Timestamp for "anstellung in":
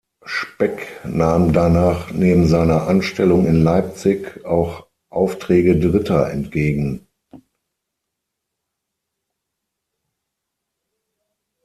2.87-3.61